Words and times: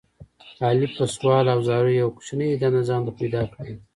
علي 0.67 0.87
په 0.95 1.03
سوال 1.15 1.45
او 1.53 1.59
زاریو 1.67 1.99
یوه 2.01 2.13
کوچنۍ 2.17 2.49
دنده 2.61 2.81
ځان 2.89 3.01
ته 3.07 3.11
پیدا 3.19 3.41
کړله. 3.51 3.81